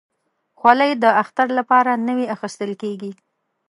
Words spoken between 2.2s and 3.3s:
اخیستل کېږي.